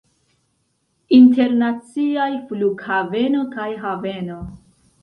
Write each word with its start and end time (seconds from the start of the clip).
Internaciaj 1.17 2.31
flughaveno 2.49 3.47
kaj 3.57 3.71
haveno. 3.87 4.43